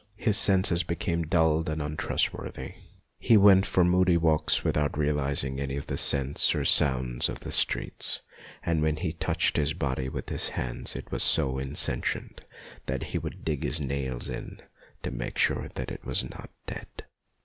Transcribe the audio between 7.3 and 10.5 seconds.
the streets, and when he touched his body with his